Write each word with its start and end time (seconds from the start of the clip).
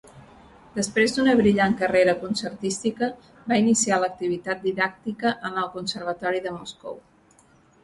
Després 0.77 1.11
d'una 1.17 1.35
brillant 1.41 1.75
carrera 1.81 2.15
concertística, 2.23 3.11
va 3.53 3.61
iniciar 3.65 4.01
l'activitat 4.05 4.65
didàctica 4.71 5.37
en 5.51 5.63
el 5.67 5.71
Conservatori 5.79 6.45
de 6.49 6.57
Moscou. 6.59 7.01